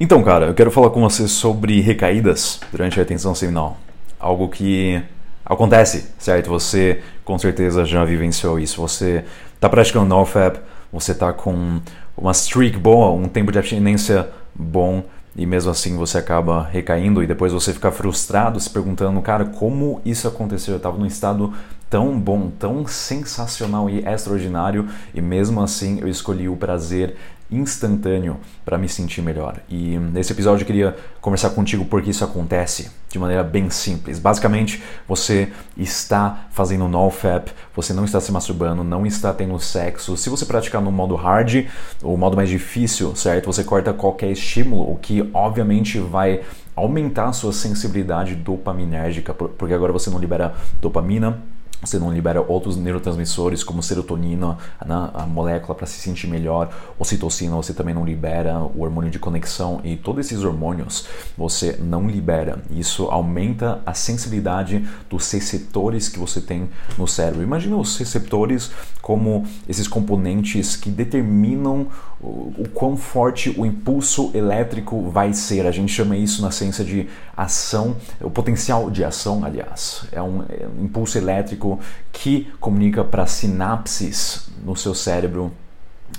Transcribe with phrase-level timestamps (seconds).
[0.00, 3.76] Então, cara, eu quero falar com você sobre recaídas durante a atenção seminal.
[4.20, 5.02] Algo que
[5.44, 6.50] acontece, certo?
[6.50, 8.80] Você com certeza já vivenciou isso.
[8.80, 9.24] Você
[9.56, 10.60] está praticando NoFap,
[10.92, 11.80] você está com
[12.16, 15.02] uma streak boa, um tempo de abstinência bom
[15.34, 20.00] e mesmo assim você acaba recaindo e depois você fica frustrado se perguntando, cara, como
[20.04, 20.74] isso aconteceu?
[20.74, 21.52] Eu estava num estado
[21.90, 27.16] tão bom, tão sensacional e extraordinário e mesmo assim eu escolhi o prazer
[27.50, 29.60] instantâneo para me sentir melhor.
[29.68, 34.18] E nesse episódio eu queria conversar contigo porque isso acontece de maneira bem simples.
[34.18, 40.16] Basicamente, você está fazendo NoFap, você não está se masturbando, não está tendo sexo.
[40.16, 41.66] Se você praticar no modo hard,
[42.02, 43.46] o modo mais difícil, certo?
[43.46, 46.42] Você corta qualquer estímulo, o que obviamente vai
[46.76, 51.42] aumentar a sua sensibilidade dopaminérgica, porque agora você não libera dopamina,
[51.80, 57.54] você não libera outros neurotransmissores como serotonina, né, a molécula para se sentir melhor, ocitocina,
[57.56, 62.62] você também não libera o hormônio de conexão e todos esses hormônios você não libera.
[62.70, 67.42] Isso aumenta a sensibilidade dos receptores que você tem no cérebro.
[67.42, 71.86] Imagina os receptores como esses componentes que determinam
[72.20, 75.66] o, quão forte o impulso elétrico vai ser.
[75.66, 80.42] A gente chama isso na ciência de ação, o potencial de ação, aliás, é um,
[80.42, 81.67] é um impulso elétrico
[82.12, 85.52] que comunica para sinapses no seu cérebro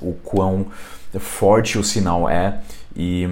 [0.00, 0.66] o quão
[1.18, 2.60] forte o sinal é
[2.96, 3.28] e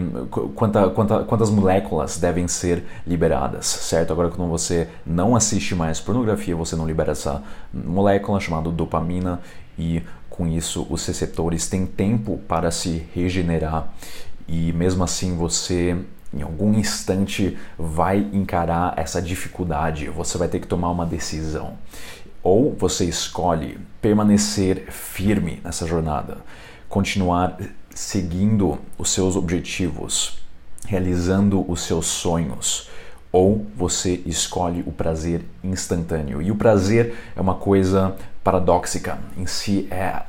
[0.55, 4.13] quanta, quanta, quantas moléculas devem ser liberadas, certo?
[4.13, 7.43] Agora, quando você não assiste mais pornografia, você não libera essa
[7.73, 9.41] molécula chamada dopamina
[9.79, 13.89] e com isso os receptores têm tempo para se regenerar
[14.47, 15.97] e mesmo assim você
[16.37, 21.75] em algum instante vai encarar essa dificuldade, você vai ter que tomar uma decisão.
[22.43, 26.39] Ou você escolhe permanecer firme nessa jornada,
[26.89, 27.57] continuar
[27.95, 30.39] seguindo os seus objetivos,
[30.87, 32.91] realizando os seus sonhos,
[33.33, 36.43] ou você escolhe o prazer instantâneo.
[36.43, 40.23] E o prazer é uma coisa paradoxica, em si é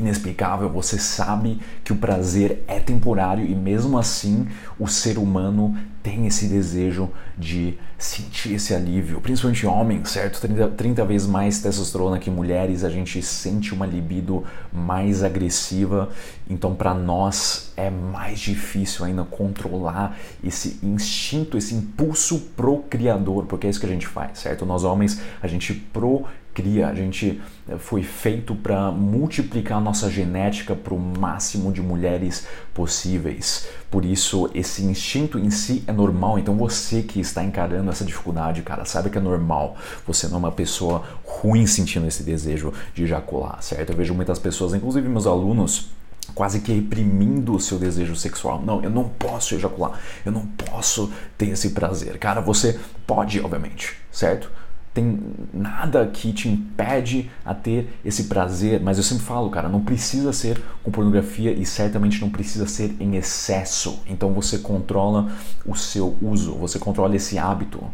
[0.00, 6.26] inexplicável, você sabe que o prazer é temporário e mesmo assim o ser humano tem
[6.26, 10.40] esse desejo de sentir esse alívio, principalmente homens, certo?
[10.40, 16.08] 30, 30 vezes mais testosterona que mulheres, a gente sente uma libido mais agressiva,
[16.48, 23.70] então para nós é mais difícil ainda controlar esse instinto, esse impulso procriador, porque é
[23.70, 24.64] isso que a gente faz, certo?
[24.64, 30.74] Nós homens, a gente procria cria, a gente eh, foi feito para multiplicar nossa genética
[30.74, 33.68] para o máximo de mulheres possíveis.
[33.90, 36.38] Por isso, esse instinto em si é normal.
[36.38, 39.76] Então, você que está encarando essa dificuldade, cara, sabe que é normal.
[40.06, 43.90] Você não é uma pessoa ruim sentindo esse desejo de ejacular, certo?
[43.90, 45.90] Eu vejo muitas pessoas, inclusive meus alunos,
[46.34, 48.62] quase que reprimindo o seu desejo sexual.
[48.62, 52.18] Não, eu não posso ejacular, eu não posso ter esse prazer.
[52.18, 54.50] Cara, você pode, obviamente, certo?
[54.92, 55.20] Tem
[55.52, 60.32] nada que te impede a ter esse prazer, mas eu sempre falo, cara, não precisa
[60.32, 64.02] ser com pornografia e certamente não precisa ser em excesso.
[64.06, 65.30] Então você controla
[65.64, 67.84] o seu uso, você controla esse hábito.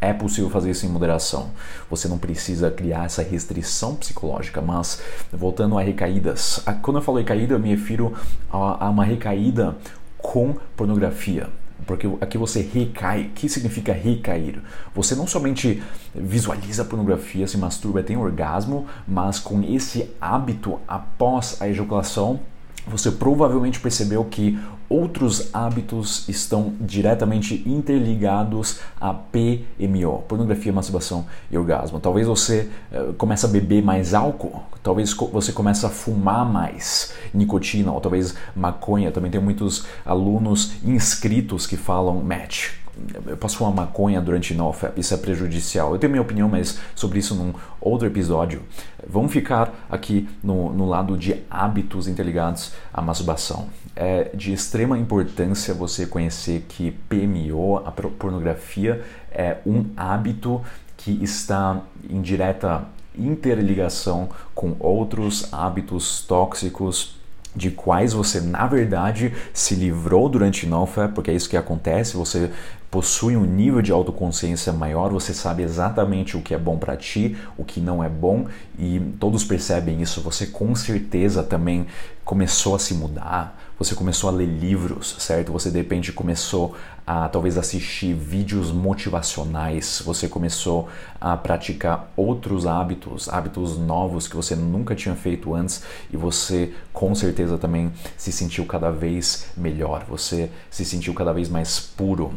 [0.00, 1.50] É possível fazer isso em moderação.
[1.90, 6.62] Você não precisa criar essa restrição psicológica, mas voltando a recaídas.
[6.82, 8.14] Quando eu falo recaída, eu me refiro
[8.50, 9.76] a uma recaída
[10.16, 11.48] com pornografia
[11.86, 13.22] porque aqui você recai.
[13.22, 14.60] O que significa recair?
[14.94, 15.82] Você não somente
[16.14, 22.40] visualiza a pornografia, se masturba, tem orgasmo, mas com esse hábito após a ejaculação,
[22.88, 32.00] você provavelmente percebeu que outros hábitos estão diretamente interligados a PMO, pornografia, masturbação e orgasmo.
[32.00, 37.92] Talvez você uh, comece a beber mais álcool, talvez você comece a fumar mais nicotina,
[37.92, 39.12] ou talvez maconha.
[39.12, 42.77] Também tem muitos alunos inscritos que falam match
[43.26, 45.92] eu posso fumar maconha durante NoFap, isso é prejudicial.
[45.92, 48.62] Eu tenho minha opinião, mas sobre isso num outro episódio.
[49.06, 53.68] Vamos ficar aqui no, no lado de hábitos interligados à masturbação.
[53.94, 60.62] É de extrema importância você conhecer que PMO, a pornografia, é um hábito
[60.96, 62.84] que está em direta
[63.16, 67.18] interligação com outros hábitos tóxicos
[67.54, 72.50] de quais você na verdade se livrou durante NoFap, porque é isso que acontece, você
[72.90, 77.36] possui um nível de autoconsciência maior, você sabe exatamente o que é bom para ti,
[77.56, 78.46] o que não é bom
[78.78, 80.22] e todos percebem isso.
[80.22, 81.86] Você com certeza também
[82.24, 85.52] começou a se mudar, você começou a ler livros, certo?
[85.52, 86.74] Você de repente começou
[87.06, 90.88] a talvez assistir vídeos motivacionais, você começou
[91.18, 95.82] a praticar outros hábitos, hábitos novos que você nunca tinha feito antes
[96.12, 101.48] e você com certeza também se sentiu cada vez melhor, você se sentiu cada vez
[101.48, 102.30] mais puro.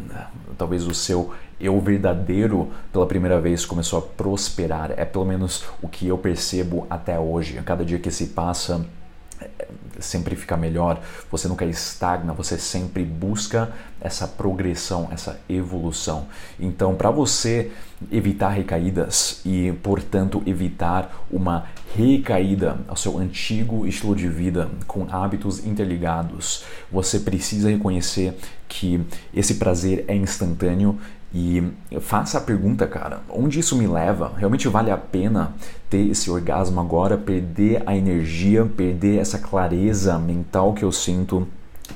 [0.57, 4.91] Talvez o seu eu verdadeiro pela primeira vez começou a prosperar.
[4.97, 7.57] É pelo menos o que eu percebo até hoje.
[7.57, 8.85] A cada dia que se passa,
[10.01, 16.27] sempre fica melhor, você nunca estagna, você sempre busca essa progressão, essa evolução.
[16.59, 17.71] Então, para você
[18.11, 21.65] evitar recaídas e, portanto, evitar uma
[21.95, 28.35] recaída ao seu antigo estilo de vida com hábitos interligados, você precisa reconhecer
[28.67, 30.97] que esse prazer é instantâneo
[31.33, 31.63] e
[32.01, 34.33] faça a pergunta, cara, onde isso me leva?
[34.35, 35.53] Realmente vale a pena
[35.89, 41.47] ter esse orgasmo agora, perder a energia, perder essa clareza mental que eu sinto,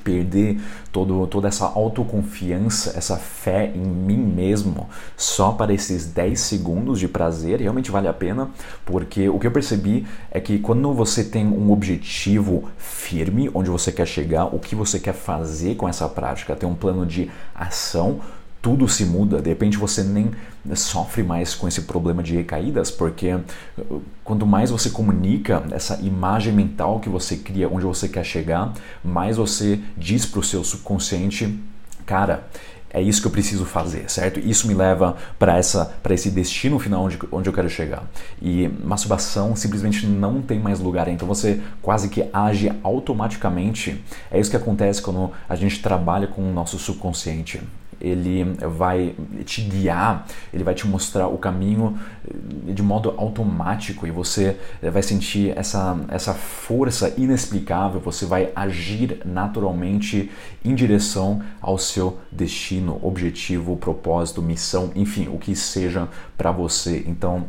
[0.04, 0.60] perder
[0.92, 4.88] todo, toda essa autoconfiança, essa fé em mim mesmo,
[5.18, 7.60] só para esses 10 segundos de prazer?
[7.60, 8.50] Realmente vale a pena?
[8.86, 13.92] Porque o que eu percebi é que quando você tem um objetivo firme, onde você
[13.92, 18.22] quer chegar, o que você quer fazer com essa prática, ter um plano de ação,
[18.66, 20.32] tudo se muda, de repente você nem
[20.74, 23.32] sofre mais com esse problema de recaídas, porque
[23.78, 28.74] uh, quanto mais você comunica essa imagem mental que você cria, onde você quer chegar,
[29.04, 31.60] mais você diz para o seu subconsciente,
[32.08, 32.48] cara,
[32.90, 34.40] é isso que eu preciso fazer, certo?
[34.40, 38.04] Isso me leva para essa para esse destino final onde, onde eu quero chegar.
[38.42, 44.04] E masturbação simplesmente não tem mais lugar, então você quase que age automaticamente.
[44.32, 47.62] É isso que acontece quando a gente trabalha com o nosso subconsciente
[48.06, 51.98] ele vai te guiar, ele vai te mostrar o caminho
[52.28, 59.22] eh, de modo automático e você vai sentir essa, essa força inexplicável, você vai agir
[59.26, 60.32] naturalmente
[60.64, 67.04] em direção ao seu destino, objetivo, propósito, missão, enfim, o que seja para você.
[67.08, 67.46] Então,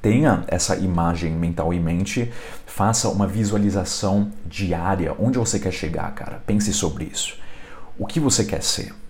[0.00, 2.32] tenha essa imagem mental em mente,
[2.66, 6.42] faça uma visualização diária, onde você quer chegar, cara.
[6.44, 7.36] Pense sobre isso.
[7.98, 9.01] O que você quer ser?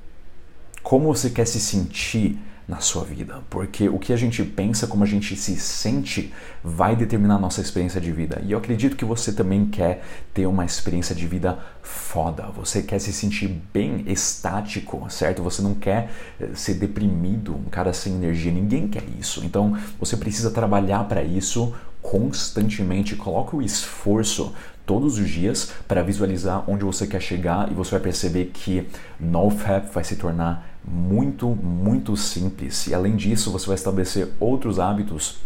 [0.93, 5.03] Como você quer se sentir na sua vida, porque o que a gente pensa, como
[5.03, 6.31] a gente se sente,
[6.63, 8.43] vai determinar a nossa experiência de vida.
[8.45, 10.05] E eu acredito que você também quer
[10.35, 15.43] ter uma experiência de vida foda, você quer se sentir bem estático, certo?
[15.43, 19.43] Você não quer eh, ser deprimido, um cara sem energia, ninguém quer isso.
[19.47, 24.53] Então você precisa trabalhar para isso constantemente, coloque o esforço
[24.85, 28.87] todos os dias para visualizar onde você quer chegar e você vai perceber que
[29.19, 32.89] NoFap vai se tornar muito, muito simples.
[32.89, 35.39] E além disso, você vai estabelecer outros hábitos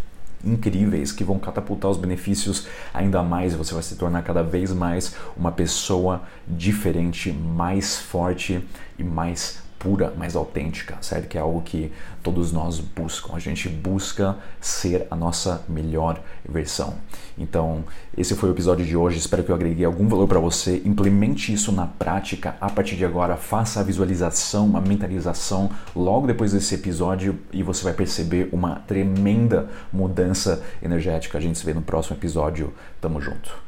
[0.45, 3.55] incríveis que vão catapultar os benefícios ainda mais.
[3.55, 8.65] Você vai se tornar cada vez mais uma pessoa diferente, mais forte
[8.99, 11.29] e mais pura, mais autêntica, certo?
[11.29, 13.37] Que é algo que todos nós buscam.
[13.37, 16.95] A gente busca ser a nossa melhor versão.
[17.39, 17.85] Então,
[18.19, 19.19] esse foi o episódio de hoje.
[19.19, 20.83] Espero que eu agreguei algum valor para você.
[20.85, 23.37] Implemente isso na prática a partir de agora.
[23.37, 29.69] Faça a visualização, a mentalização logo depois desse episódio e você vai perceber uma tremenda
[29.93, 31.39] mudança energética.
[31.39, 32.75] A gente se vê no próximo episódio.
[33.01, 33.66] Tamo junto.